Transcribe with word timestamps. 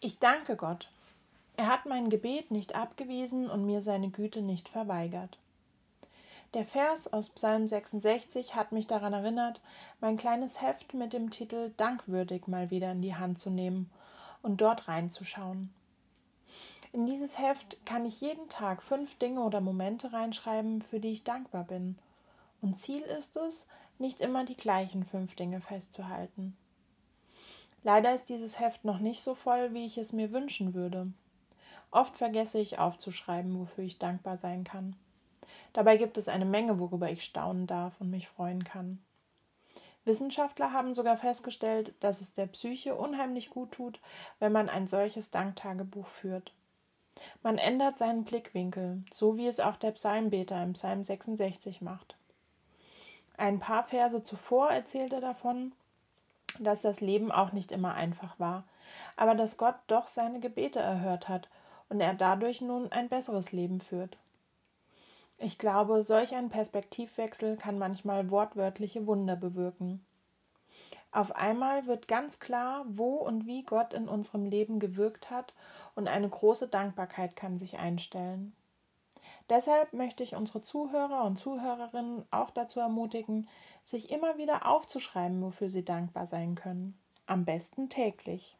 Ich 0.00 0.20
danke 0.20 0.54
Gott. 0.54 0.88
Er 1.56 1.66
hat 1.66 1.84
mein 1.84 2.08
Gebet 2.08 2.52
nicht 2.52 2.76
abgewiesen 2.76 3.50
und 3.50 3.66
mir 3.66 3.82
seine 3.82 4.10
Güte 4.10 4.42
nicht 4.42 4.68
verweigert. 4.68 5.38
Der 6.54 6.64
Vers 6.64 7.12
aus 7.12 7.30
Psalm 7.30 7.66
66 7.66 8.54
hat 8.54 8.70
mich 8.70 8.86
daran 8.86 9.12
erinnert, 9.12 9.60
mein 10.00 10.16
kleines 10.16 10.62
Heft 10.62 10.94
mit 10.94 11.12
dem 11.12 11.30
Titel 11.30 11.72
Dankwürdig 11.76 12.46
mal 12.46 12.70
wieder 12.70 12.92
in 12.92 13.02
die 13.02 13.16
Hand 13.16 13.40
zu 13.40 13.50
nehmen 13.50 13.90
und 14.40 14.60
dort 14.60 14.86
reinzuschauen. 14.86 15.74
In 16.92 17.06
dieses 17.06 17.38
Heft 17.38 17.84
kann 17.84 18.06
ich 18.06 18.20
jeden 18.20 18.48
Tag 18.48 18.84
fünf 18.84 19.18
Dinge 19.18 19.42
oder 19.42 19.60
Momente 19.60 20.12
reinschreiben, 20.12 20.80
für 20.80 21.00
die 21.00 21.12
ich 21.12 21.24
dankbar 21.24 21.64
bin. 21.64 21.98
Und 22.62 22.78
Ziel 22.78 23.02
ist 23.02 23.36
es, 23.36 23.66
nicht 23.98 24.20
immer 24.20 24.44
die 24.44 24.56
gleichen 24.56 25.04
fünf 25.04 25.34
Dinge 25.34 25.60
festzuhalten. 25.60 26.56
Leider 27.82 28.14
ist 28.14 28.28
dieses 28.28 28.60
Heft 28.60 28.84
noch 28.84 28.98
nicht 28.98 29.22
so 29.22 29.34
voll, 29.34 29.72
wie 29.72 29.86
ich 29.86 29.98
es 29.98 30.12
mir 30.12 30.32
wünschen 30.32 30.74
würde. 30.74 31.12
Oft 31.90 32.16
vergesse 32.16 32.58
ich 32.58 32.78
aufzuschreiben, 32.78 33.58
wofür 33.58 33.84
ich 33.84 33.98
dankbar 33.98 34.36
sein 34.36 34.64
kann. 34.64 34.96
Dabei 35.72 35.96
gibt 35.96 36.18
es 36.18 36.28
eine 36.28 36.44
Menge, 36.44 36.78
worüber 36.78 37.10
ich 37.10 37.24
staunen 37.24 37.66
darf 37.66 38.00
und 38.00 38.10
mich 38.10 38.28
freuen 38.28 38.64
kann. 38.64 38.98
Wissenschaftler 40.04 40.72
haben 40.72 40.94
sogar 40.94 41.16
festgestellt, 41.16 41.94
dass 42.00 42.20
es 42.20 42.32
der 42.32 42.46
Psyche 42.46 42.94
unheimlich 42.94 43.50
gut 43.50 43.72
tut, 43.72 44.00
wenn 44.38 44.52
man 44.52 44.68
ein 44.68 44.86
solches 44.86 45.30
Danktagebuch 45.30 46.06
führt. 46.06 46.52
Man 47.42 47.58
ändert 47.58 47.98
seinen 47.98 48.24
Blickwinkel, 48.24 49.02
so 49.12 49.36
wie 49.36 49.46
es 49.46 49.60
auch 49.60 49.76
der 49.76 49.92
Psalmbeter 49.92 50.62
im 50.62 50.72
Psalm 50.72 51.02
66 51.02 51.82
macht. 51.82 52.16
Ein 53.36 53.60
paar 53.60 53.84
Verse 53.84 54.22
zuvor 54.22 54.70
erzählt 54.70 55.12
er 55.12 55.20
davon, 55.20 55.72
dass 56.64 56.82
das 56.82 57.00
Leben 57.00 57.30
auch 57.32 57.52
nicht 57.52 57.72
immer 57.72 57.94
einfach 57.94 58.38
war, 58.38 58.64
aber 59.16 59.34
dass 59.34 59.56
Gott 59.56 59.76
doch 59.86 60.06
seine 60.06 60.40
Gebete 60.40 60.80
erhört 60.80 61.28
hat 61.28 61.48
und 61.88 62.00
er 62.00 62.14
dadurch 62.14 62.60
nun 62.60 62.90
ein 62.92 63.08
besseres 63.08 63.52
Leben 63.52 63.80
führt. 63.80 64.16
Ich 65.38 65.58
glaube, 65.58 66.02
solch 66.02 66.34
ein 66.34 66.48
Perspektivwechsel 66.48 67.56
kann 67.56 67.78
manchmal 67.78 68.30
wortwörtliche 68.30 69.06
Wunder 69.06 69.36
bewirken. 69.36 70.04
Auf 71.10 71.34
einmal 71.34 71.86
wird 71.86 72.08
ganz 72.08 72.38
klar, 72.38 72.84
wo 72.88 73.14
und 73.14 73.46
wie 73.46 73.62
Gott 73.62 73.94
in 73.94 74.08
unserem 74.08 74.44
Leben 74.44 74.78
gewirkt 74.78 75.30
hat 75.30 75.54
und 75.94 76.06
eine 76.06 76.28
große 76.28 76.68
Dankbarkeit 76.68 77.34
kann 77.34 77.56
sich 77.56 77.78
einstellen. 77.78 78.52
Deshalb 79.48 79.94
möchte 79.94 80.22
ich 80.22 80.34
unsere 80.34 80.60
Zuhörer 80.60 81.24
und 81.24 81.38
Zuhörerinnen 81.38 82.26
auch 82.30 82.50
dazu 82.50 82.80
ermutigen, 82.80 83.48
sich 83.82 84.10
immer 84.10 84.36
wieder 84.36 84.66
aufzuschreiben, 84.66 85.42
wofür 85.42 85.70
sie 85.70 85.84
dankbar 85.84 86.26
sein 86.26 86.54
können. 86.54 86.98
Am 87.24 87.46
besten 87.46 87.88
täglich. 87.88 88.57